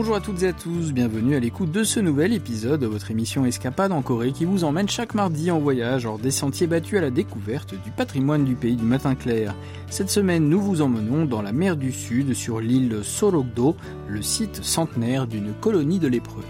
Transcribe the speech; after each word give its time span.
Bonjour 0.00 0.16
à 0.16 0.20
toutes 0.22 0.42
et 0.44 0.48
à 0.48 0.54
tous, 0.54 0.94
bienvenue 0.94 1.36
à 1.36 1.40
l'écoute 1.40 1.72
de 1.72 1.84
ce 1.84 2.00
nouvel 2.00 2.32
épisode 2.32 2.80
de 2.80 2.86
votre 2.86 3.10
émission 3.10 3.44
Escapade 3.44 3.92
en 3.92 4.00
Corée 4.00 4.32
qui 4.32 4.46
vous 4.46 4.64
emmène 4.64 4.88
chaque 4.88 5.12
mardi 5.12 5.50
en 5.50 5.58
voyage 5.58 6.06
hors 6.06 6.18
des 6.18 6.30
sentiers 6.30 6.66
battus 6.66 6.96
à 6.96 7.02
la 7.02 7.10
découverte 7.10 7.74
du 7.74 7.90
patrimoine 7.90 8.46
du 8.46 8.54
pays 8.54 8.76
du 8.76 8.84
matin 8.84 9.14
clair. 9.14 9.54
Cette 9.90 10.08
semaine, 10.08 10.48
nous 10.48 10.62
vous 10.62 10.80
emmenons 10.80 11.26
dans 11.26 11.42
la 11.42 11.52
mer 11.52 11.76
du 11.76 11.92
Sud 11.92 12.32
sur 12.32 12.60
l'île 12.60 13.00
Sorokdo, 13.02 13.76
le 14.08 14.22
site 14.22 14.64
centenaire 14.64 15.26
d'une 15.26 15.52
colonie 15.52 15.98
de 15.98 16.08
lépreux. 16.08 16.46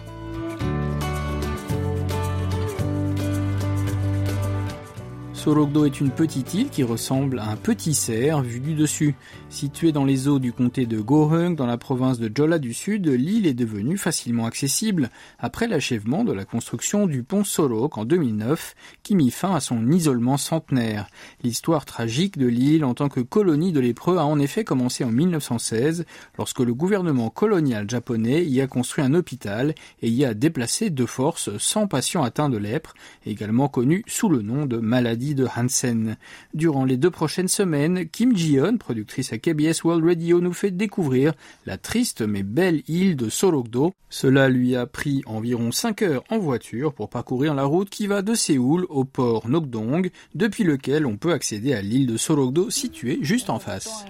Sorokdo 5.41 5.86
est 5.86 6.02
une 6.02 6.11
petite 6.11 6.53
île 6.53 6.68
qui 6.68 6.82
ressemble 6.82 7.39
à 7.39 7.49
un 7.49 7.57
petit 7.57 7.94
cerf 7.94 8.43
vu 8.43 8.61
du 8.61 8.75
dessus. 8.75 9.14
Située 9.49 9.90
dans 9.90 10.04
les 10.04 10.29
eaux 10.29 10.39
du 10.39 10.53
comté 10.53 10.85
de 10.85 11.00
Goheung, 11.00 11.57
dans 11.57 11.64
la 11.64 11.79
province 11.79 12.18
de 12.18 12.30
Jola 12.32 12.58
du 12.58 12.75
Sud, 12.75 13.08
l'île 13.08 13.46
est 13.46 13.54
devenue 13.54 13.96
facilement 13.96 14.44
accessible 14.44 15.08
après 15.39 15.66
l'achèvement 15.66 16.25
de 16.25 16.35
la 16.35 16.44
construction 16.44 17.07
du 17.07 17.22
pont 17.22 17.43
Sorok 17.43 17.96
en 17.96 18.04
2009, 18.04 18.75
qui 19.03 19.16
mit 19.16 19.30
fin 19.30 19.54
à 19.54 19.61
son 19.61 19.90
isolement 19.90 20.36
centenaire. 20.36 21.07
L'histoire 21.43 21.86
tragique 21.86 22.36
de 22.36 22.46
l'île 22.46 22.85
en 22.85 22.93
tant 22.93 23.08
que 23.08 23.21
colonie 23.21 23.72
de 23.72 23.80
lépreux 23.80 24.18
a 24.18 24.27
en 24.27 24.38
effet 24.38 24.64
commencé 24.64 25.04
en 25.04 25.11
1916, 25.11 26.04
lorsque 26.36 26.61
le 26.61 26.75
gouvernement 26.75 27.30
colonial 27.30 27.88
japonais 27.88 28.44
y 28.44 28.61
a 28.61 28.66
construit 28.66 29.02
un 29.02 29.14
hôpital 29.14 29.75
et 30.02 30.11
y 30.11 30.27
a 30.27 30.35
déplacé 30.35 30.91
de 30.91 31.07
force 31.07 31.57
100 31.57 31.86
patients 31.86 32.25
atteints 32.25 32.50
de 32.50 32.58
lèpre, 32.58 32.92
également 33.25 33.69
connus 33.69 34.05
sous 34.06 34.28
le 34.28 34.42
nom 34.42 34.66
de 34.66 34.77
maladie 34.77 35.30
de 35.34 35.47
Hansen. 35.56 36.16
Durant 36.55 36.84
les 36.84 36.97
deux 36.97 37.11
prochaines 37.11 37.48
semaines, 37.48 38.08
Kim 38.08 38.36
Ji-yeon, 38.36 38.78
productrice 38.78 39.32
à 39.32 39.38
KBS 39.38 39.84
World 39.84 40.05
Radio, 40.05 40.41
nous 40.41 40.52
fait 40.52 40.70
découvrir 40.70 41.32
la 41.66 41.78
triste 41.78 42.22
mais 42.22 42.42
belle 42.42 42.82
île 42.88 43.16
de 43.16 43.28
Sorokdo. 43.28 43.92
Cela 44.08 44.48
lui 44.48 44.77
a 44.77 44.86
pris 44.86 45.22
environ 45.27 45.72
5 45.72 46.02
heures 46.02 46.24
en 46.30 46.38
voiture 46.38 46.92
pour 46.92 47.08
parcourir 47.08 47.55
la 47.55 47.64
route 47.64 47.90
qui 47.90 48.06
va 48.06 48.22
de 48.22 48.34
Séoul 48.34 48.86
au 48.88 49.05
port 49.05 49.48
Nokdong, 49.48 50.10
depuis 50.34 50.64
lequel 50.64 51.06
on 51.06 51.16
peut 51.16 51.33
accéder 51.33 51.74
à 51.74 51.83
l'île 51.83 52.06
de 52.06 52.16
Sorokdo 52.16 52.70
située 52.70 53.18
juste 53.22 53.50
en 53.50 53.58
face. 53.58 54.05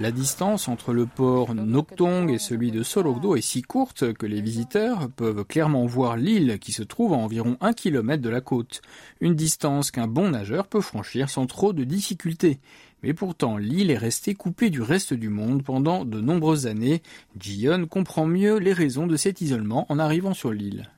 La 0.00 0.10
distance 0.10 0.68
entre 0.68 0.92
le 0.92 1.06
port 1.06 1.54
Noktong 1.54 2.30
et 2.30 2.38
celui 2.38 2.70
de 2.70 2.82
Sorokdo 2.82 3.36
est 3.36 3.42
si 3.42 3.62
courte 3.62 4.14
que 4.14 4.26
les 4.26 4.40
visiteurs 4.40 5.08
peuvent 5.10 5.44
clairement 5.44 5.84
voir 5.86 6.16
l'île 6.16 6.58
qui 6.58 6.72
se 6.72 6.82
trouve 6.82 7.12
à 7.12 7.16
environ 7.16 7.56
un 7.60 7.72
kilomètre 7.72 8.22
de 8.22 8.30
la 8.30 8.40
côte, 8.40 8.80
une 9.20 9.34
distance 9.34 9.90
qu'un 9.90 10.08
bon 10.08 10.30
nageur 10.30 10.66
peut 10.66 10.80
franchir 10.80 11.28
sans 11.28 11.46
trop 11.46 11.72
de 11.72 11.84
difficultés. 11.84 12.58
Mais 13.02 13.12
pourtant, 13.14 13.58
l'île 13.58 13.90
est 13.90 13.98
restée 13.98 14.34
coupée 14.34 14.70
du 14.70 14.80
reste 14.80 15.12
du 15.12 15.28
monde 15.28 15.62
pendant 15.62 16.04
de 16.04 16.20
nombreuses 16.20 16.66
années. 16.66 17.02
Jiyeon 17.38 17.86
comprend 17.86 18.26
mieux 18.26 18.58
les 18.58 18.72
raisons 18.72 19.06
de 19.06 19.16
cet 19.16 19.40
isolement 19.40 19.86
en 19.88 19.98
arrivant 19.98 20.34
sur 20.34 20.52
l'île. 20.52 20.88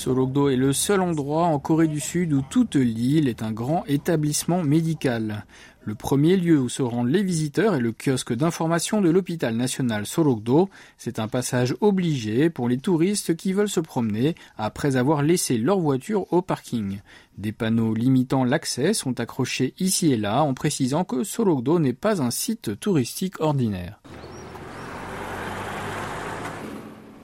Sorokdo 0.00 0.48
est 0.48 0.56
le 0.56 0.72
seul 0.72 1.02
endroit 1.02 1.44
en 1.44 1.58
Corée 1.58 1.86
du 1.86 2.00
Sud 2.00 2.32
où 2.32 2.40
toute 2.40 2.74
l'île 2.74 3.28
est 3.28 3.42
un 3.42 3.52
grand 3.52 3.84
établissement 3.86 4.62
médical. 4.62 5.44
Le 5.84 5.94
premier 5.94 6.38
lieu 6.38 6.58
où 6.58 6.70
se 6.70 6.80
rendent 6.80 7.10
les 7.10 7.22
visiteurs 7.22 7.74
est 7.74 7.80
le 7.80 7.92
kiosque 7.92 8.32
d'information 8.32 9.02
de 9.02 9.10
l'hôpital 9.10 9.54
national 9.54 10.06
Sorokdo. 10.06 10.70
C'est 10.96 11.18
un 11.18 11.28
passage 11.28 11.76
obligé 11.82 12.48
pour 12.48 12.66
les 12.66 12.78
touristes 12.78 13.36
qui 13.36 13.52
veulent 13.52 13.68
se 13.68 13.80
promener 13.80 14.36
après 14.56 14.96
avoir 14.96 15.22
laissé 15.22 15.58
leur 15.58 15.78
voiture 15.78 16.32
au 16.32 16.40
parking. 16.40 17.00
Des 17.36 17.52
panneaux 17.52 17.92
limitant 17.92 18.44
l'accès 18.44 18.94
sont 18.94 19.20
accrochés 19.20 19.74
ici 19.78 20.14
et 20.14 20.16
là 20.16 20.44
en 20.44 20.54
précisant 20.54 21.04
que 21.04 21.24
Sorokdo 21.24 21.78
n'est 21.78 21.92
pas 21.92 22.22
un 22.22 22.30
site 22.30 22.80
touristique 22.80 23.38
ordinaire. 23.42 23.99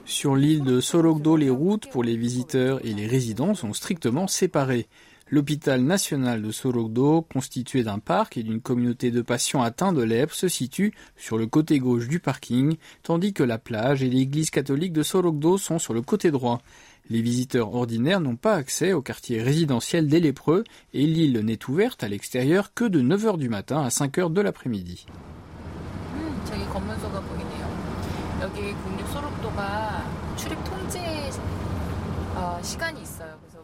Sur 0.06 0.36
l'île 0.36 0.62
de 0.62 0.80
Sorokdo, 0.80 1.36
les 1.36 1.50
routes 1.50 1.90
pour 1.90 2.04
les 2.04 2.16
visiteurs 2.16 2.78
et 2.84 2.94
les 2.94 3.08
résidents 3.08 3.56
sont 3.56 3.72
strictement 3.72 4.28
séparées. 4.28 4.86
L'hôpital 5.28 5.82
national 5.82 6.42
de 6.42 6.52
Sorokdo, 6.52 7.22
constitué 7.22 7.82
d'un 7.82 7.98
parc 7.98 8.36
et 8.36 8.44
d'une 8.44 8.60
communauté 8.60 9.10
de 9.10 9.20
patients 9.20 9.62
atteints 9.62 9.92
de 9.92 10.04
lèpre, 10.04 10.32
se 10.32 10.46
situe 10.46 10.94
sur 11.16 11.36
le 11.36 11.48
côté 11.48 11.80
gauche 11.80 12.06
du 12.06 12.20
parking, 12.20 12.76
tandis 13.02 13.32
que 13.32 13.42
la 13.42 13.58
plage 13.58 14.04
et 14.04 14.08
l'église 14.08 14.50
catholique 14.50 14.92
de 14.92 15.02
Sorokdo 15.02 15.58
sont 15.58 15.80
sur 15.80 15.92
le 15.92 16.02
côté 16.02 16.30
droit. 16.30 16.62
Les 17.10 17.20
visiteurs 17.20 17.74
ordinaires 17.74 18.20
n'ont 18.20 18.36
pas 18.36 18.54
accès 18.54 18.92
au 18.92 19.02
quartier 19.02 19.42
résidentiel 19.42 20.06
des 20.06 20.20
lépreux 20.20 20.62
et 20.94 21.04
l'île 21.04 21.40
n'est 21.40 21.68
ouverte 21.68 22.04
à 22.04 22.08
l'extérieur 22.08 22.72
que 22.74 22.84
de 22.84 23.02
9h 23.02 23.38
du 23.38 23.48
matin 23.48 23.82
à 23.82 23.88
5h 23.88 24.32
de 24.32 24.40
l'après-midi. 24.40 25.06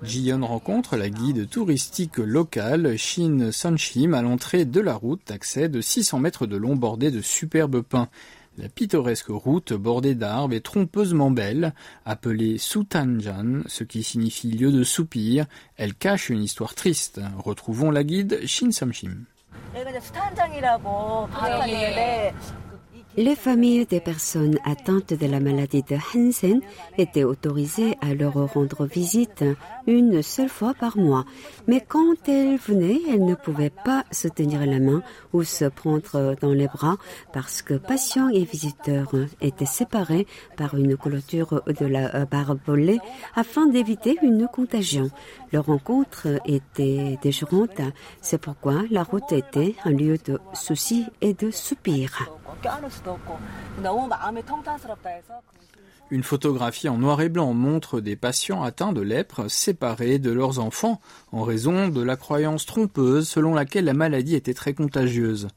Jiyeon 0.03 0.47
rencontre 0.47 0.97
la 0.97 1.11
guide 1.11 1.49
touristique 1.49 2.17
locale 2.17 2.97
Shin 2.97 3.51
Sunshim 3.53 4.15
à 4.15 4.23
l'entrée 4.23 4.65
de 4.65 4.81
la 4.81 4.95
route 4.95 5.21
d'accès 5.27 5.69
de 5.69 5.81
600 5.81 6.19
mètres 6.19 6.47
de 6.47 6.57
long 6.57 6.75
bordée 6.75 7.11
de 7.11 7.21
superbes 7.21 7.83
pins. 7.83 8.09
La 8.59 8.69
pittoresque 8.69 9.29
route 9.29 9.73
bordée 9.73 10.15
d'arbres 10.15 10.55
est 10.55 10.61
trompeusement 10.61 11.31
belle, 11.31 11.73
appelée 12.05 12.59
Sutanjan, 12.59 13.63
ce 13.67 13.85
qui 13.85 14.03
signifie 14.03 14.51
lieu 14.51 14.71
de 14.73 14.85
soupir. 14.85 15.47
Elle 15.77 15.95
cache 15.95 16.29
une 16.29 16.43
histoire 16.43 16.75
triste. 16.75 17.21
Retrouvons 17.39 17.91
la 17.91 18.05
guide 18.05 18.41
Shin 18.47 18.71
Sunshim. 18.71 19.25
Les 23.19 23.37
familles 23.37 23.85
des 23.85 24.01
personnes 24.01 24.59
atteintes 24.65 25.13
de 25.13 25.27
la 25.27 25.39
maladie 25.39 25.83
de 25.83 25.97
Hansen 25.97 26.63
étaient 26.97 27.25
autorisées 27.25 27.95
à 28.01 28.15
leur 28.15 28.33
rendre 28.55 28.87
visite 28.87 29.45
une 29.87 30.23
seule 30.23 30.49
fois 30.49 30.73
par 30.73 30.97
mois. 30.97 31.27
Mais 31.67 31.85
quand 31.87 32.27
elles 32.27 32.57
venaient, 32.57 33.03
elles 33.11 33.27
ne 33.27 33.35
pouvaient 33.35 33.73
pas 33.85 34.05
se 34.13 34.29
tenir 34.29 34.65
la 34.65 34.79
main 34.79 35.03
ou 35.35 35.43
se 35.43 35.67
prendre 35.67 36.35
dans 36.41 36.55
les 36.55 36.69
bras 36.69 36.97
parce 37.35 37.61
que 37.61 37.75
patients 37.75 38.31
et 38.31 38.45
visiteurs 38.45 39.13
étaient 39.43 39.67
séparés 39.67 40.27
par 40.57 40.75
une 40.75 40.97
clôture 40.97 41.63
de 41.67 41.85
la 41.85 42.25
barbelée 42.25 42.99
afin 43.35 43.67
d'éviter 43.67 44.17
une 44.23 44.49
contagion. 44.49 45.11
Leur 45.53 45.67
rencontre 45.67 46.29
était 46.47 47.19
déjurante. 47.23 47.83
C'est 48.23 48.41
pourquoi 48.41 48.85
la 48.91 49.03
route 49.03 49.33
était 49.33 49.75
un 49.85 49.91
lieu 49.91 50.17
de 50.25 50.39
soucis 50.55 51.05
et 51.21 51.35
de 51.35 51.51
soupirs. 51.51 52.33
Une 56.11 56.23
photographie 56.23 56.89
en 56.89 56.99
noir 56.99 57.23
et 57.23 57.29
blanc 57.29 57.55
montre 57.55 58.01
des 58.01 58.17
patients 58.17 58.63
atteints 58.63 58.93
de 58.93 59.01
lèpre 59.01 59.51
séparés 59.51 60.19
de 60.19 60.31
leurs 60.31 60.59
enfants 60.59 61.01
en 61.33 61.43
raison 61.43 61.89
de 61.89 62.03
la 62.03 62.17
croyance 62.17 62.67
trompeuse 62.67 63.29
selon 63.29 63.55
laquelle 63.55 63.87
la 63.87 63.95
maladie 63.95 64.35
était 64.35 64.53
très 64.53 64.75
contagieuse. 64.75 65.49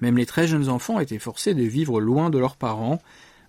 Même 0.00 0.16
les 0.16 0.26
très 0.26 0.48
jeunes 0.48 0.68
enfants 0.68 0.98
étaient 0.98 1.20
forcés 1.20 1.54
de 1.54 1.62
vivre 1.62 2.00
loin 2.00 2.30
de 2.30 2.38
leurs 2.38 2.56
parents. 2.56 3.00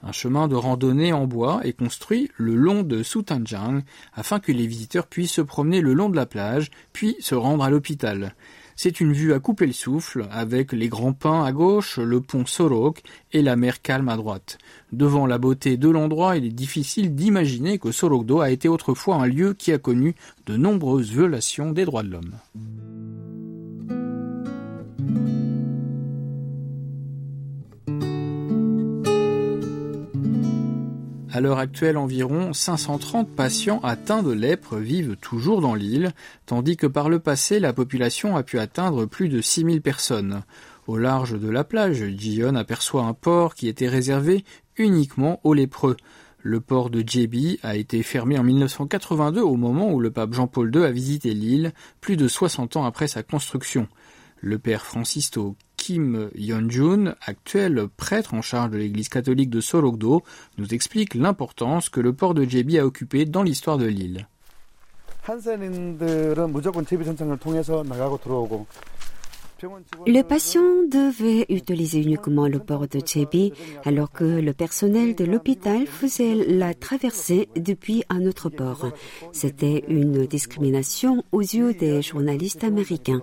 Un 0.04 0.12
chemin 0.12 0.48
de 0.48 0.56
randonnée 0.56 1.14
en 1.14 1.26
bois 1.26 1.62
est 1.64 1.74
construit 1.74 2.30
le 2.38 2.54
long 2.54 2.84
de 2.84 3.02
Sutanjang 3.02 3.82
afin 4.14 4.40
que 4.40 4.52
les 4.52 4.68
visiteurs 4.68 5.08
puissent 5.08 5.32
se 5.32 5.42
promener 5.42 5.82
le 5.82 5.94
long 5.94 6.10
de 6.10 6.16
la 6.16 6.28
plage 6.28 6.70
puis 6.92 7.16
se 7.20 7.34
rendre 7.34 7.64
à 7.64 7.72
l'hôpital. 7.72 8.36
C'est 8.76 9.00
une 9.00 9.14
vue 9.14 9.34
à 9.34 9.40
couper 9.40 9.66
le 9.66 9.74
souffle, 9.74 10.28
avec 10.32 10.72
les 10.72 10.90
grands 10.90 11.14
pins 11.14 11.44
à 11.44 11.52
gauche, 11.52 12.00
le 12.00 12.22
pont 12.22 12.46
Sorok 12.46 13.02
et 13.32 13.42
la 13.42 13.56
mer 13.56 13.82
calme 13.82 14.10
à 14.10 14.18
droite. 14.18 14.58
Devant 14.92 15.26
la 15.26 15.38
beauté 15.38 15.78
de 15.78 15.90
l'endroit, 15.90 16.38
il 16.38 16.46
est 16.46 16.50
difficile 16.50 17.16
d'imaginer 17.16 17.80
que 17.80 17.92
Sorokdo 17.92 18.42
a 18.42 18.52
été 18.52 18.68
autrefois 18.68 19.16
un 19.16 19.28
lieu 19.28 19.54
qui 19.54 19.72
a 19.72 19.78
connu 19.78 20.16
de 20.46 20.58
nombreuses 20.58 21.12
violations 21.12 21.72
des 21.72 21.86
droits 21.86 22.04
de 22.04 22.10
l'homme. 22.10 22.34
À 31.36 31.42
l'heure 31.42 31.58
actuelle, 31.58 31.98
environ 31.98 32.54
530 32.54 33.28
patients 33.28 33.80
atteints 33.82 34.22
de 34.22 34.32
lèpre 34.32 34.78
vivent 34.78 35.16
toujours 35.16 35.62
dans 35.62 35.74
l'île, 35.74 36.12
tandis 36.46 36.78
que 36.78 36.86
par 36.86 37.10
le 37.10 37.18
passé, 37.18 37.60
la 37.60 37.74
population 37.74 38.36
a 38.36 38.44
pu 38.44 38.60
atteindre 38.60 39.08
plus 39.08 39.30
de 39.30 39.42
6000 39.42 39.82
personnes. 39.82 40.44
Au 40.86 40.96
large 40.96 41.40
de 41.40 41.50
la 41.50 41.64
plage, 41.64 42.06
Jion 42.20 42.54
aperçoit 42.54 43.06
un 43.06 43.16
port 43.16 43.56
qui 43.56 43.68
était 43.68 43.90
réservé 43.90 44.46
uniquement 44.78 45.40
aux 45.44 45.56
lépreux. 45.56 45.98
Le 46.44 46.60
port 46.60 46.92
de 46.92 47.04
Djebi 47.04 47.58
a 47.64 47.78
été 47.78 48.04
fermé 48.04 48.38
en 48.38 48.44
1982 48.44 49.42
au 49.42 49.56
moment 49.56 49.92
où 49.92 50.00
le 50.00 50.12
pape 50.12 50.36
Jean-Paul 50.36 50.72
II 50.72 50.84
a 50.84 50.92
visité 50.92 51.34
l'île, 51.34 51.74
plus 52.00 52.16
de 52.16 52.28
60 52.28 52.78
ans 52.78 52.86
après 52.86 53.08
sa 53.08 53.24
construction. 53.24 53.88
Le 54.40 54.60
père 54.60 54.86
Francisco 54.86 55.56
Kim 55.86 56.30
Yeonjun, 56.34 57.14
actuel 57.28 57.90
prêtre 57.98 58.34
en 58.34 58.42
charge 58.42 58.72
de 58.72 58.78
l'église 58.78 59.10
catholique 59.10 59.50
de 59.50 59.60
Sorokdo, 59.60 60.24
nous 60.58 60.74
explique 60.74 61.14
l'importance 61.14 61.90
que 61.90 62.00
le 62.00 62.14
port 62.14 62.34
de 62.34 62.46
Jebi 62.46 62.80
a 62.80 62.86
occupé 62.86 63.26
dans 63.26 63.44
l'histoire 63.44 63.78
de 63.78 63.88
l'île. 63.88 64.30
Le 70.06 70.22
patient 70.22 70.84
devait 70.90 71.46
utiliser 71.50 72.02
uniquement 72.02 72.48
le 72.48 72.60
port 72.60 72.88
de 72.88 73.00
Jebi 73.06 73.54
alors 73.86 74.12
que 74.12 74.24
le 74.24 74.54
personnel 74.54 75.16
de 75.16 75.26
l'hôpital 75.26 75.88
faisait 75.88 76.36
la 76.36 76.74
traversée 76.74 77.50
depuis 77.56 78.04
un 78.10 78.26
autre 78.26 78.50
port. 78.50 78.92
C'était 79.32 79.84
une 79.88 80.26
discrimination 80.26 81.24
aux 81.32 81.42
yeux 81.42 81.74
des 81.74 82.02
journalistes 82.02 82.64
américains. 82.64 83.22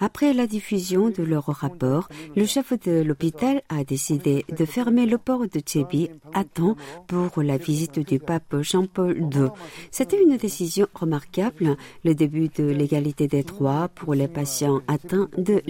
Après 0.00 0.32
la 0.32 0.46
diffusion 0.46 1.10
de 1.10 1.22
leur 1.22 1.44
rapport, 1.44 2.08
le 2.34 2.44
chef 2.44 2.72
de 2.80 3.02
l'hôpital 3.02 3.62
a 3.68 3.84
décidé 3.84 4.44
de 4.48 4.64
fermer 4.64 5.06
le 5.06 5.18
port 5.18 5.42
de 5.42 5.60
Jebi 5.64 6.10
à 6.32 6.44
temps 6.44 6.76
pour 7.06 7.42
la 7.42 7.56
visite 7.56 8.00
du 8.00 8.18
pape 8.18 8.56
Jean-Paul 8.62 9.16
II. 9.16 9.48
C'était 9.90 10.20
une 10.20 10.36
décision 10.36 10.86
remarquable, 10.94 11.76
le 12.04 12.14
début 12.14 12.48
de 12.48 12.64
l'égalité 12.64 13.28
des 13.28 13.44
droits 13.44 13.88
pour 13.94 14.14
les 14.14 14.28
patients 14.28 14.80
atteints 14.88 15.28
de 15.38 15.62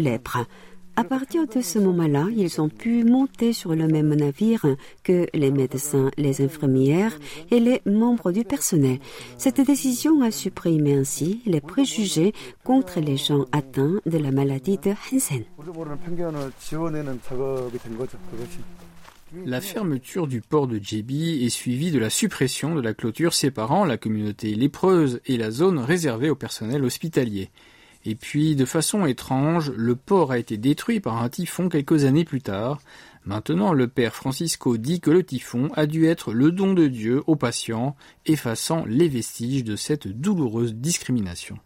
À 0.95 1.05
partir 1.05 1.47
de 1.47 1.63
ce 1.63 1.79
moment-là, 1.79 2.27
ils 2.37 2.61
ont 2.61 2.69
pu 2.69 3.03
monter 3.03 3.55
sur 3.55 3.75
le 3.75 3.87
même 3.87 4.15
navire 4.15 4.67
que 5.03 5.27
les 5.33 5.51
médecins, 5.51 6.11
les 6.19 6.43
infirmières 6.43 7.19
et 7.51 7.61
les 7.61 7.81
membres 7.87 8.31
du 8.31 8.45
personnel. 8.45 8.99
Cette 9.39 9.63
décision 9.63 10.21
a 10.21 10.31
supprimé 10.31 10.95
ainsi 10.95 11.41
les 11.47 11.63
préjugés 11.63 12.35
contre 12.63 13.01
les 13.01 13.17
gens 13.17 13.47
atteints 13.53 14.01
de 14.05 14.19
la 14.19 14.33
maladie 14.33 14.77
de 14.77 14.91
Hansen. 14.91 15.45
La 19.47 19.63
fermeture 19.63 20.27
du 20.27 20.43
port 20.43 20.67
de 20.67 20.79
Jebi 20.79 21.43
est 21.43 21.49
suivie 21.49 21.91
de 21.91 21.99
la 21.99 22.11
suppression 22.11 22.75
de 22.75 22.83
la 22.83 22.93
clôture 22.93 23.33
séparant 23.33 23.87
la 23.87 23.97
communauté 23.97 24.55
lépreuse 24.55 25.23
et 25.25 25.39
la 25.39 25.51
zone 25.51 25.79
réservée 25.79 26.29
au 26.29 26.35
personnel 26.35 26.85
hospitalier. 26.85 27.49
Et 28.05 28.15
puis, 28.15 28.57
de 28.57 28.65
façon 28.65 29.07
étrange, 29.07 29.71
le 29.77 29.95
port 29.95 30.33
a 30.33 30.39
été 30.39 30.57
détruit 30.57 31.01
par 31.01 31.23
un 31.23 31.29
typhon 31.29 31.69
quelques 31.69 32.05
années 32.05 32.25
plus 32.25 32.43
tard. 32.43 32.81
Maintenant, 33.25 33.73
le 33.73 33.87
père 33.87 34.15
Francisco 34.15 34.77
dit 34.77 35.01
que 35.01 35.11
le 35.11 35.23
typhon 35.23 35.71
a 35.75 35.87
dû 35.87 36.07
être 36.07 36.33
le 36.33 36.51
don 36.51 36.75
de 36.75 36.89
Dieu 36.89 37.23
aux 37.29 37.37
patients, 37.37 37.95
effaçant 38.27 38.85
les 38.87 39.09
vestiges 39.09 39.63
de 39.63 39.77
cette 39.77 40.09
douloureuse 40.09 40.75
discrimination. 40.75 41.59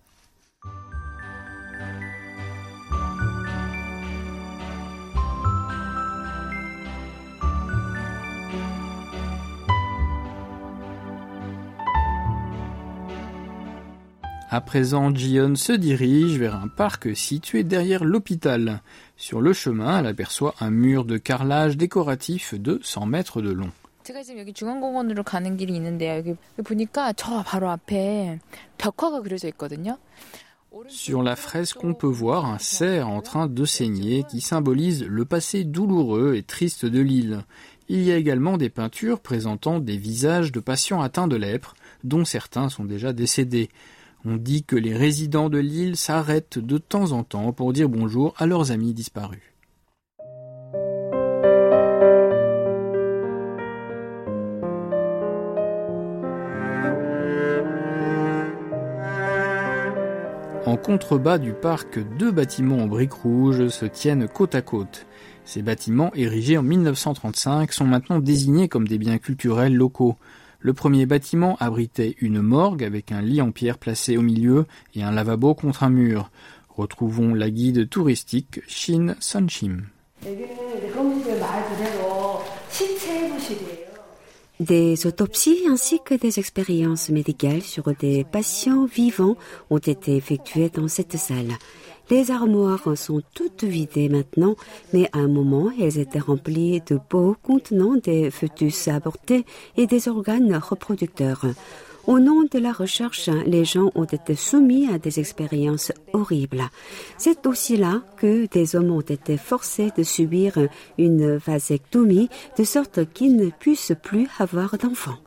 À 14.56 14.62
présent, 14.62 15.14
Jion 15.14 15.54
se 15.54 15.74
dirige 15.74 16.38
vers 16.38 16.56
un 16.56 16.68
parc 16.68 17.14
situé 17.14 17.62
derrière 17.62 18.04
l'hôpital. 18.04 18.80
Sur 19.18 19.42
le 19.42 19.52
chemin, 19.52 19.98
elle 19.98 20.06
aperçoit 20.06 20.54
un 20.60 20.70
mur 20.70 21.04
de 21.04 21.18
carrelage 21.18 21.76
décoratif 21.76 22.54
de 22.54 22.80
100 22.82 23.04
mètres 23.04 23.42
de 23.42 23.50
long. 23.50 23.70
Sur 30.88 31.22
la 31.22 31.36
fresque, 31.36 31.84
on 31.84 31.92
peut 31.92 32.06
voir 32.06 32.46
un 32.46 32.58
cerf 32.58 33.10
en 33.10 33.20
train 33.20 33.48
de 33.48 33.64
saigner 33.66 34.24
qui 34.24 34.40
symbolise 34.40 35.04
le 35.04 35.26
passé 35.26 35.64
douloureux 35.64 36.34
et 36.34 36.42
triste 36.42 36.86
de 36.86 37.00
l'île. 37.00 37.44
Il 37.90 38.02
y 38.02 38.10
a 38.10 38.16
également 38.16 38.56
des 38.56 38.70
peintures 38.70 39.20
présentant 39.20 39.80
des 39.80 39.98
visages 39.98 40.50
de 40.50 40.60
patients 40.60 41.02
atteints 41.02 41.28
de 41.28 41.36
lèpre, 41.36 41.74
dont 42.04 42.24
certains 42.24 42.70
sont 42.70 42.86
déjà 42.86 43.12
décédés. 43.12 43.68
On 44.24 44.36
dit 44.36 44.64
que 44.64 44.76
les 44.76 44.96
résidents 44.96 45.48
de 45.48 45.58
l'île 45.58 45.96
s'arrêtent 45.96 46.58
de 46.58 46.78
temps 46.78 47.12
en 47.12 47.22
temps 47.22 47.52
pour 47.52 47.72
dire 47.72 47.88
bonjour 47.88 48.34
à 48.38 48.46
leurs 48.46 48.72
amis 48.72 48.94
disparus. 48.94 49.42
En 60.66 60.76
contrebas 60.76 61.38
du 61.38 61.52
parc, 61.52 62.00
deux 62.18 62.32
bâtiments 62.32 62.78
en 62.78 62.86
briques 62.88 63.12
rouges 63.12 63.68
se 63.68 63.86
tiennent 63.86 64.26
côte 64.26 64.56
à 64.56 64.62
côte. 64.62 65.06
Ces 65.44 65.62
bâtiments, 65.62 66.10
érigés 66.16 66.58
en 66.58 66.64
1935, 66.64 67.72
sont 67.72 67.84
maintenant 67.84 68.18
désignés 68.18 68.66
comme 68.66 68.88
des 68.88 68.98
biens 68.98 69.18
culturels 69.18 69.76
locaux. 69.76 70.16
Le 70.58 70.72
premier 70.72 71.06
bâtiment 71.06 71.56
abritait 71.60 72.16
une 72.20 72.40
morgue 72.40 72.82
avec 72.82 73.12
un 73.12 73.22
lit 73.22 73.40
en 73.40 73.52
pierre 73.52 73.78
placé 73.78 74.16
au 74.16 74.22
milieu 74.22 74.66
et 74.94 75.02
un 75.02 75.10
lavabo 75.10 75.54
contre 75.54 75.82
un 75.82 75.90
mur. 75.90 76.30
Retrouvons 76.68 77.34
la 77.34 77.50
guide 77.50 77.88
touristique 77.88 78.60
Shin 78.66 79.14
Sunshim. 79.20 79.84
Des 84.58 85.06
autopsies 85.06 85.64
ainsi 85.68 86.00
que 86.02 86.14
des 86.14 86.38
expériences 86.38 87.10
médicales 87.10 87.60
sur 87.60 87.92
des 87.94 88.24
patients 88.24 88.86
vivants 88.86 89.36
ont 89.68 89.76
été 89.76 90.16
effectuées 90.16 90.70
dans 90.70 90.88
cette 90.88 91.18
salle. 91.18 91.52
Les 92.08 92.30
armoires 92.30 92.96
sont 92.96 93.20
toutes 93.34 93.64
vidées 93.64 94.08
maintenant, 94.08 94.54
mais 94.94 95.10
à 95.12 95.18
un 95.18 95.28
moment, 95.28 95.70
elles 95.78 95.98
étaient 95.98 96.20
remplies 96.20 96.80
de 96.86 96.96
pots 96.96 97.36
contenant 97.42 97.96
des 97.96 98.30
fœtus 98.30 98.88
abortés 98.88 99.44
et 99.76 99.86
des 99.86 100.08
organes 100.08 100.56
reproducteurs. 100.56 101.44
Au 102.06 102.20
nom 102.20 102.44
de 102.44 102.58
la 102.60 102.72
recherche, 102.72 103.28
les 103.46 103.64
gens 103.64 103.90
ont 103.96 104.04
été 104.04 104.36
soumis 104.36 104.88
à 104.92 104.98
des 104.98 105.18
expériences 105.18 105.90
horribles. 106.12 106.62
C'est 107.18 107.46
aussi 107.46 107.76
là 107.76 108.02
que 108.16 108.46
des 108.46 108.76
hommes 108.76 108.92
ont 108.92 109.00
été 109.00 109.36
forcés 109.36 109.90
de 109.96 110.04
subir 110.04 110.56
une 110.98 111.36
vasectomie 111.36 112.28
de 112.56 112.62
sorte 112.62 113.12
qu'ils 113.12 113.34
ne 113.36 113.50
puissent 113.50 113.94
plus 114.02 114.28
avoir 114.38 114.78
d'enfants. 114.78 115.18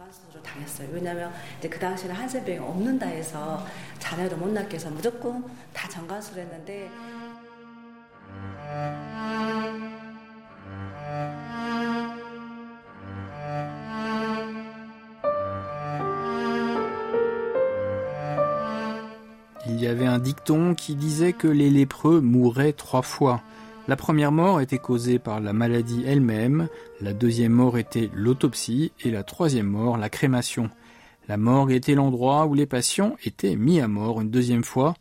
Avait 19.90 20.06
un 20.06 20.20
dicton 20.20 20.76
qui 20.76 20.96
disait 20.96 21.34
que 21.34 21.48
les 21.48 21.70
lépreux 21.70 22.22
mouraient 22.22 22.74
trois 22.74 23.02
fois. 23.02 23.42
La 23.88 23.96
première 23.96 24.32
mort 24.32 24.62
était 24.62 24.78
causée 24.78 25.20
par 25.20 25.40
la 25.40 25.52
maladie 25.52 26.04
elle-même, 26.06 26.68
la 27.02 27.12
deuxième 27.12 27.54
mort 27.54 27.78
était 27.78 28.10
l'autopsie 28.14 28.92
et 29.02 29.10
la 29.10 29.24
troisième 29.24 29.68
mort 29.68 29.98
la 29.98 30.10
crémation. 30.10 30.70
La 31.28 31.38
morgue 31.38 31.72
était 31.72 31.96
l'endroit 31.96 32.46
où 32.46 32.54
les 32.54 32.66
patients 32.66 33.16
étaient 33.24 33.56
mis 33.56 33.82
à 33.82 33.88
mort 33.88 34.22
une 34.22 34.30
deuxième 34.32 34.64
fois. 34.64 34.96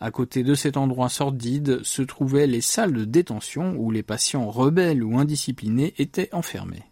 À 0.00 0.10
côté 0.10 0.42
de 0.42 0.54
cet 0.54 0.76
endroit 0.76 1.08
sordide 1.08 1.82
se 1.82 2.02
trouvaient 2.02 2.46
les 2.46 2.60
salles 2.60 2.92
de 2.92 3.04
détention 3.04 3.74
où 3.76 3.90
les 3.90 4.02
patients 4.02 4.48
rebelles 4.50 5.02
ou 5.02 5.18
indisciplinés 5.18 5.94
étaient 5.98 6.28
enfermés. 6.32 6.84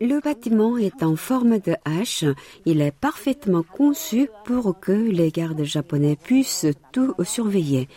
Le 0.00 0.20
bâtiment 0.20 0.76
est 0.76 1.02
en 1.02 1.16
forme 1.16 1.58
de 1.58 1.74
H. 1.86 2.34
Il 2.66 2.80
est 2.80 2.92
parfaitement 2.92 3.62
conçu 3.62 4.28
pour 4.44 4.78
que 4.78 4.92
les 4.92 5.30
gardes 5.30 5.64
japonais 5.64 6.16
puissent 6.16 6.66
tout 6.92 7.14
surveiller. 7.24 7.88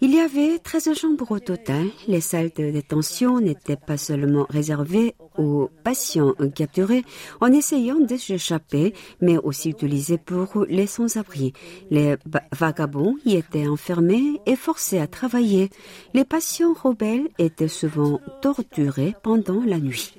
Il 0.00 0.14
y 0.14 0.20
avait 0.20 0.58
13 0.58 0.94
chambres 0.94 1.32
au 1.32 1.40
total. 1.40 1.88
Les 2.06 2.20
salles 2.20 2.52
de 2.56 2.70
détention 2.70 3.40
n'étaient 3.40 3.76
pas 3.76 3.96
seulement 3.96 4.46
réservées 4.48 5.16
aux 5.38 5.70
patients 5.84 6.34
capturés 6.54 7.04
en 7.40 7.52
essayant 7.52 7.98
de 7.98 8.16
s'échapper, 8.16 8.94
mais 9.20 9.38
aussi 9.38 9.70
utilisées 9.70 10.18
pour 10.18 10.66
les 10.68 10.86
sans-abri. 10.86 11.52
Les 11.90 12.16
vagabonds 12.52 13.16
y 13.24 13.36
étaient 13.36 13.68
enfermés 13.68 14.40
et 14.44 14.56
forcés 14.56 14.98
à 14.98 15.06
travailler. 15.06 15.70
Les 16.12 16.24
patients 16.24 16.74
rebelles 16.74 17.28
étaient 17.38 17.68
souvent 17.68 18.20
torturés 18.42 19.14
pendant 19.22 19.62
la 19.64 19.78
nuit. 19.78 20.12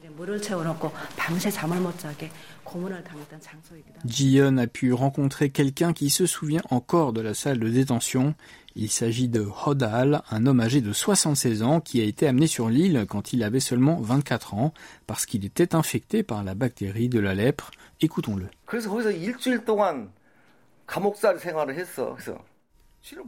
Jiyeon 4.05 4.57
a 4.57 4.67
pu 4.67 4.93
rencontrer 4.93 5.49
quelqu'un 5.49 5.93
qui 5.93 6.09
se 6.09 6.25
souvient 6.25 6.61
encore 6.69 7.13
de 7.13 7.21
la 7.21 7.33
salle 7.33 7.59
de 7.59 7.69
détention. 7.69 8.35
Il 8.81 8.89
s'agit 8.89 9.27
de 9.27 9.45
Hodal, 9.65 10.21
un 10.31 10.45
homme 10.45 10.61
âgé 10.61 10.79
de 10.79 10.93
76 10.93 11.63
ans 11.63 11.81
qui 11.81 11.99
a 11.99 12.05
été 12.05 12.25
amené 12.25 12.47
sur 12.47 12.69
l'île 12.69 13.05
quand 13.09 13.33
il 13.33 13.43
avait 13.43 13.59
seulement 13.59 13.99
24 13.99 14.53
ans 14.53 14.73
parce 15.05 15.25
qu'il 15.25 15.43
était 15.43 15.75
infecté 15.75 16.23
par 16.23 16.45
la 16.45 16.55
bactérie 16.55 17.09
de 17.09 17.19
la 17.19 17.33
lèpre. 17.33 17.71
Écoutons-le. 17.99 18.47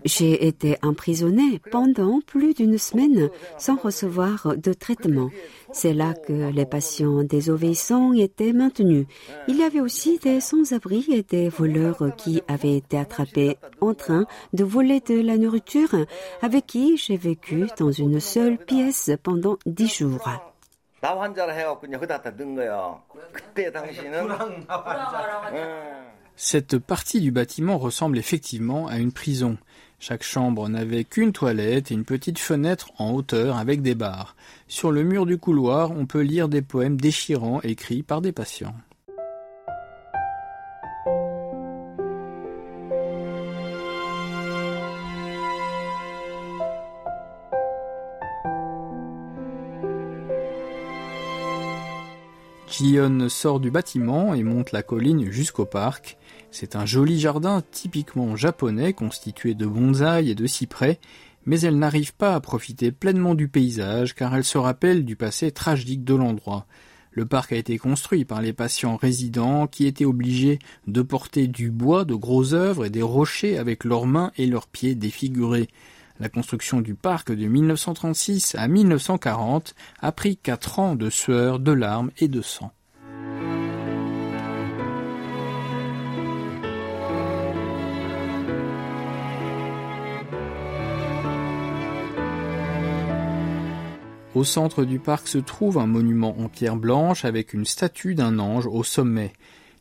J'ai 0.04 0.48
été 0.48 0.78
emprisonnée 0.84 1.60
pendant 1.72 2.20
plus 2.22 2.54
d'une 2.54 2.78
semaine 2.78 3.30
sans 3.58 3.76
recevoir 3.76 4.56
de 4.58 4.74
traitement. 4.74 5.30
C'est 5.72 5.94
là 5.94 6.14
que 6.14 6.52
les 6.52 6.66
patients 6.66 7.24
désobéissants 7.24 8.14
étaient 8.14 8.54
maintenus. 8.54 9.06
Il 9.48 9.58
y 9.58 9.64
avait 9.64 9.80
aussi 9.80 10.20
des 10.20 10.42
sans-abri 10.42 11.06
et 11.10 11.24
des 11.24 11.50
voleurs 11.50 12.16
qui 12.18 12.42
avaient 12.48 12.78
été 12.78 12.98
attrapés 12.98 13.58
en 13.80 13.94
train 13.94 14.26
de 14.54 14.64
voler 14.64 15.00
de 15.00 15.22
la 15.22 15.38
nourriture 15.38 15.96
avec 16.42 16.68
qui 16.68 16.98
j'ai 16.98 17.18
vécu 17.18 17.68
dans 17.78 17.92
une 17.92 18.20
seule 18.20 18.58
pièce 18.58 19.12
pendant 19.24 19.58
dix 19.66 19.88
jours. 19.88 20.28
Cette 26.44 26.80
partie 26.80 27.22
du 27.22 27.30
bâtiment 27.32 27.78
ressemble 27.78 28.18
effectivement 28.18 28.88
à 28.88 28.98
une 28.98 29.12
prison. 29.12 29.60
Chaque 30.00 30.24
chambre 30.24 30.68
n'avait 30.70 31.04
qu'une 31.04 31.34
toilette 31.34 31.92
et 31.92 31.94
une 31.94 32.04
petite 32.04 32.40
fenêtre 32.40 32.90
en 32.98 33.12
hauteur 33.12 33.58
avec 33.58 33.84
des 33.84 33.94
barres. 33.94 34.36
Sur 34.68 34.92
le 34.92 35.04
mur 35.04 35.28
du 35.28 35.38
couloir, 35.38 35.92
on 35.92 36.08
peut 36.08 36.22
lire 36.22 36.50
des 36.50 36.64
poèmes 36.64 37.00
déchirants 37.00 37.62
écrits 37.62 38.02
par 38.02 38.22
des 38.22 38.32
patients. 38.32 38.74
Jion 52.68 53.30
sort 53.30 53.60
du 53.60 53.70
bâtiment 53.70 54.34
et 54.34 54.42
monte 54.42 54.72
la 54.72 54.82
colline 54.82 55.30
jusqu'au 55.30 55.66
parc. 55.66 56.18
C'est 56.52 56.76
un 56.76 56.86
joli 56.86 57.18
jardin 57.18 57.64
typiquement 57.72 58.36
japonais 58.36 58.92
constitué 58.92 59.54
de 59.54 59.66
bonsaïs 59.66 60.30
et 60.30 60.36
de 60.36 60.46
cyprès, 60.46 61.00
mais 61.46 61.62
elle 61.62 61.80
n'arrive 61.80 62.14
pas 62.14 62.36
à 62.36 62.42
profiter 62.42 62.92
pleinement 62.92 63.36
du 63.36 63.48
paysage 63.48 64.14
car 64.16 64.36
elle 64.36 64.44
se 64.44 64.58
rappelle 64.58 65.06
du 65.06 65.16
passé 65.16 65.52
tragique 65.52 66.04
de 66.04 66.14
l'endroit. 66.14 66.68
Le 67.14 67.26
parc 67.26 67.54
a 67.54 67.58
été 67.58 67.78
construit 67.78 68.26
par 68.26 68.42
les 68.42 68.54
patients 68.54 68.98
résidents 68.98 69.68
qui 69.68 69.86
étaient 69.86 70.06
obligés 70.06 70.60
de 70.88 71.02
porter 71.02 71.48
du 71.48 71.72
bois 71.72 72.04
de 72.04 72.16
gros 72.16 72.54
œuvres 72.54 72.86
et 72.86 72.90
des 72.90 73.02
rochers 73.02 73.58
avec 73.58 73.86
leurs 73.86 74.06
mains 74.06 74.32
et 74.38 74.46
leurs 74.46 74.68
pieds 74.68 74.96
défigurés. 74.96 75.70
La 76.20 76.30
construction 76.30 76.82
du 76.82 76.96
parc 76.96 77.32
de 77.32 77.48
1936 77.48 78.56
à 78.56 78.68
1940 78.68 79.74
a 80.02 80.12
pris 80.12 80.38
quatre 80.38 80.80
ans 80.80 80.96
de 80.96 81.10
sueur, 81.10 81.60
de 81.60 81.72
larmes 81.72 82.12
et 82.18 82.28
de 82.28 82.42
sang. 82.42 82.72
Au 94.34 94.46
centre 94.46 94.86
du 94.86 94.98
parc 94.98 95.28
se 95.28 95.40
trouve 95.40 95.78
un 95.78 95.88
monument 95.88 96.40
en 96.40 96.48
pierre 96.48 96.78
blanche 96.78 97.26
avec 97.26 97.54
une 97.54 97.66
statue 97.66 98.16
d'un 98.16 98.40
ange 98.40 98.66
au 98.66 98.82
sommet. 98.82 99.34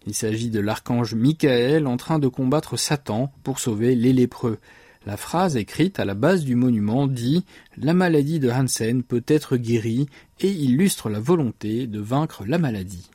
Il 0.06 0.14
s'agit 0.14 0.50
de 0.50 0.58
l'archange 0.58 1.14
Michael 1.14 1.86
en 1.86 1.96
train 1.96 2.18
de 2.18 2.26
combattre 2.26 2.76
Satan 2.76 3.32
pour 3.44 3.60
sauver 3.60 3.94
les 3.94 4.12
lépreux. 4.12 4.58
La 5.06 5.16
phrase 5.16 5.56
écrite 5.56 6.00
à 6.00 6.04
la 6.04 6.14
base 6.14 6.44
du 6.44 6.56
monument 6.56 7.06
dit 7.06 7.44
La 7.76 7.94
maladie 7.94 8.40
de 8.40 8.50
Hansen 8.50 9.04
peut 9.04 9.22
être 9.28 9.56
guérie 9.56 10.08
et 10.40 10.50
illustre 10.50 11.10
la 11.10 11.20
volonté 11.20 11.86
de 11.86 12.00
vaincre 12.00 12.42
la 12.44 12.58
maladie. 12.58 13.08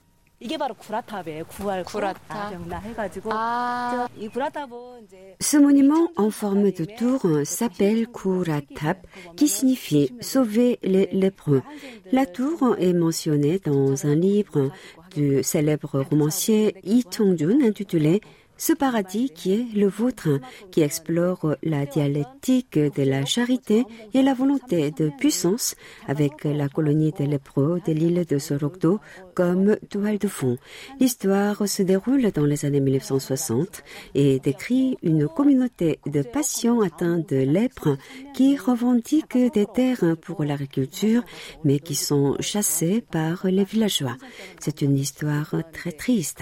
Ce 5.40 5.58
monument 5.58 6.08
en 6.18 6.30
forme 6.30 6.72
de 6.72 6.86
tour 6.86 7.22
s'appelle 7.44 8.08
Kuratap, 8.08 9.08
qui 9.36 9.48
signifie 9.48 10.12
sauver 10.22 10.80
les 10.84 11.08
lépreux. 11.12 11.64
La 12.12 12.26
tour 12.26 12.76
est 12.80 12.94
mentionnée 12.94 13.60
dans 13.64 14.06
un 14.06 14.16
livre 14.16 14.72
du 15.16 15.42
célèbre 15.44 16.02
romancier 16.10 16.76
Yi 16.84 17.04
Chong-jun 17.10 17.62
intitulé 17.64 18.22
ce 18.58 18.74
paradis 18.74 19.30
qui 19.30 19.54
est 19.54 19.66
le 19.76 19.88
vôtre, 19.88 20.40
qui 20.72 20.82
explore 20.82 21.56
la 21.64 21.86
dialectique 21.86 22.78
de 22.78 23.04
la 23.04 23.26
charité 23.26 23.84
et 24.14 24.22
la 24.22 24.34
volonté 24.34 24.92
de 24.92 25.12
puissance 25.18 25.76
avec 26.08 26.44
la 26.44 26.70
colonie 26.70 27.12
des 27.12 27.28
lépreux 27.28 27.82
de 27.86 27.94
l'île 27.94 28.26
de 28.26 28.38
Sorokdo 28.38 29.00
comme 29.34 29.78
toile 29.90 30.18
de 30.18 30.28
fond. 30.28 30.58
L'histoire 31.00 31.68
se 31.68 31.84
déroule 31.84 32.32
dans 32.32 32.46
les 32.46 32.66
années 32.66 32.80
1960 32.80 33.84
et 34.14 34.40
décrit 34.40 34.98
une 35.04 35.28
communauté 35.28 36.00
de 36.06 36.22
patients 36.22 36.82
atteints 36.82 37.20
de 37.20 37.38
lèpre 37.38 37.98
qui 38.34 38.58
revendiquent 38.58 39.52
des 39.54 39.66
terres 39.66 40.16
pour 40.22 40.44
l'agriculture 40.44 41.24
mais 41.64 41.80
qui 41.80 41.96
sont 41.96 42.36
chassés 42.40 43.04
par 43.12 43.46
les 43.48 43.64
villageois. 43.64 44.18
C'est 44.60 44.82
une 44.82 44.98
histoire 44.98 45.56
très 45.74 45.92
triste. 45.92 46.42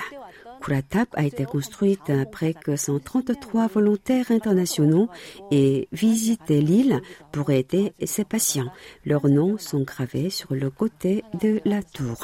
Kuratap 0.63 1.09
a 1.13 1.25
été 1.25 1.43
construite 1.43 2.09
après 2.09 2.53
que 2.53 2.77
133 2.77 3.67
volontaires 3.67 4.31
internationaux 4.31 5.09
aient 5.51 5.89
visité 5.91 6.61
l'île 6.61 7.01
pour 7.33 7.51
aider 7.51 7.91
ses 8.05 8.23
patients. 8.23 8.71
Leurs 9.05 9.27
noms 9.27 9.57
sont 9.57 9.81
gravés 9.81 10.29
sur 10.29 10.53
le 10.53 10.69
côté 10.69 11.23
de 11.41 11.59
la 11.65 11.83
tour. 11.83 12.17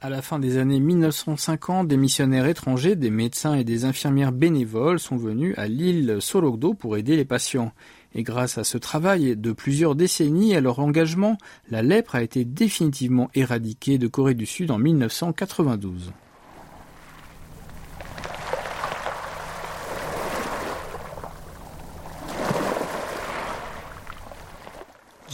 À 0.00 0.10
la 0.10 0.22
fin 0.22 0.38
des 0.38 0.58
années 0.58 0.80
1950, 0.80 1.88
des 1.88 1.96
missionnaires 1.96 2.46
étrangers, 2.46 2.94
des 2.94 3.10
médecins 3.10 3.54
et 3.54 3.64
des 3.64 3.84
infirmières 3.84 4.32
bénévoles 4.32 5.00
sont 5.00 5.16
venus 5.16 5.54
à 5.56 5.66
l'île 5.66 6.18
Sorokdo 6.20 6.74
pour 6.74 6.96
aider 6.96 7.16
les 7.16 7.24
patients. 7.24 7.72
Et 8.14 8.22
grâce 8.22 8.58
à 8.58 8.64
ce 8.64 8.78
travail 8.78 9.36
de 9.36 9.52
plusieurs 9.52 9.96
décennies 9.96 10.52
et 10.52 10.56
à 10.56 10.60
leur 10.60 10.78
engagement, 10.78 11.36
la 11.70 11.82
lèpre 11.82 12.14
a 12.14 12.22
été 12.22 12.44
définitivement 12.44 13.28
éradiquée 13.34 13.98
de 13.98 14.06
Corée 14.06 14.34
du 14.34 14.46
Sud 14.46 14.70
en 14.70 14.78
1992. 14.78 16.12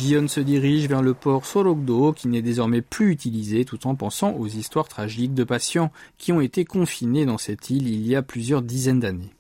Gion 0.00 0.28
se 0.28 0.40
dirige 0.40 0.88
vers 0.88 1.02
le 1.02 1.12
port 1.12 1.44
Sorokdo 1.44 2.14
qui 2.14 2.28
n'est 2.28 2.40
désormais 2.40 2.80
plus 2.80 3.10
utilisé 3.10 3.66
tout 3.66 3.86
en 3.86 3.94
pensant 3.94 4.32
aux 4.32 4.46
histoires 4.46 4.88
tragiques 4.88 5.34
de 5.34 5.44
patients 5.44 5.92
qui 6.16 6.32
ont 6.32 6.40
été 6.40 6.64
confinés 6.64 7.26
dans 7.26 7.36
cette 7.36 7.68
île 7.68 7.86
il 7.86 8.06
y 8.06 8.16
a 8.16 8.22
plusieurs 8.22 8.62
dizaines 8.62 9.00
d'années. 9.00 9.34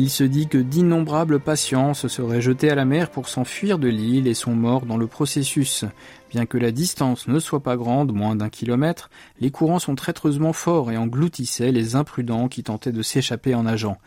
Il 0.00 0.10
se 0.10 0.22
dit 0.22 0.46
que 0.46 0.58
d'innombrables 0.58 1.40
patients 1.40 1.92
se 1.92 2.06
seraient 2.06 2.40
jetés 2.40 2.70
à 2.70 2.76
la 2.76 2.84
mer 2.84 3.10
pour 3.10 3.28
s'enfuir 3.28 3.80
de 3.80 3.88
l'île 3.88 4.28
et 4.28 4.34
sont 4.34 4.54
morts 4.54 4.86
dans 4.86 4.96
le 4.96 5.08
processus. 5.08 5.84
Bien 6.30 6.46
que 6.46 6.56
la 6.56 6.70
distance 6.70 7.26
ne 7.26 7.40
soit 7.40 7.64
pas 7.64 7.76
grande, 7.76 8.14
moins 8.14 8.36
d'un 8.36 8.48
kilomètre, 8.48 9.10
les 9.40 9.50
courants 9.50 9.80
sont 9.80 9.96
traîtreusement 9.96 10.52
forts 10.52 10.92
et 10.92 10.96
engloutissaient 10.96 11.72
les 11.72 11.96
imprudents 11.96 12.46
qui 12.46 12.62
tentaient 12.62 12.92
de 12.92 13.02
s'échapper 13.02 13.56
en 13.56 13.64
nageant. 13.64 13.98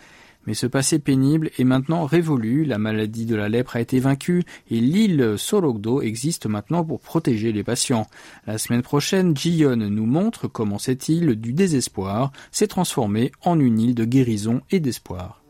Mais 0.47 0.53
ce 0.53 0.65
passé 0.65 0.97
pénible 0.97 1.51
est 1.59 1.65
maintenant 1.65 2.05
révolu, 2.05 2.63
la 2.63 2.77
maladie 2.77 3.25
de 3.25 3.35
la 3.35 3.49
lèpre 3.49 3.75
a 3.75 3.81
été 3.81 3.99
vaincue 3.99 4.45
et 4.69 4.79
l'île 4.79 5.35
Sorokdo 5.37 6.01
existe 6.01 6.45
maintenant 6.45 6.85
pour 6.85 7.01
protéger 7.01 7.51
les 7.51 7.65
patients. 7.65 8.07
La 8.47 8.57
semaine 8.57 8.81
prochaine, 8.81 9.35
Jion 9.35 9.75
nous 9.75 10.05
montre 10.05 10.47
comment 10.47 10.79
cette 10.79 11.09
île 11.09 11.35
du 11.35 11.51
désespoir 11.51 12.31
s'est 12.49 12.67
transformée 12.67 13.33
en 13.43 13.59
une 13.59 13.77
île 13.77 13.93
de 13.93 14.05
guérison 14.05 14.61
et 14.71 14.79
d'espoir. 14.79 15.40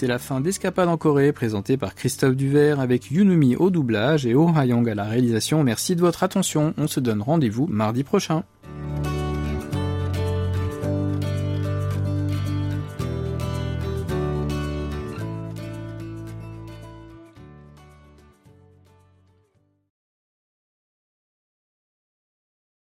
C'est 0.00 0.06
la 0.06 0.18
fin 0.18 0.40
d'Escapade 0.40 0.88
en 0.88 0.96
Corée, 0.96 1.30
présentée 1.30 1.76
par 1.76 1.94
Christophe 1.94 2.34
Duvert 2.34 2.80
avec 2.80 3.10
Yunumi 3.10 3.54
au 3.56 3.68
doublage 3.68 4.24
et 4.24 4.34
Oh 4.34 4.50
Hayang 4.56 4.88
à 4.88 4.94
la 4.94 5.04
réalisation. 5.04 5.62
Merci 5.62 5.94
de 5.94 6.00
votre 6.00 6.22
attention. 6.22 6.72
On 6.78 6.86
se 6.86 7.00
donne 7.00 7.20
rendez-vous 7.20 7.66
mardi 7.66 8.02
prochain. 8.02 8.44